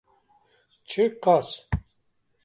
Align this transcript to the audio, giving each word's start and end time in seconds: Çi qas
Çi 0.89 1.03
qas 1.23 1.49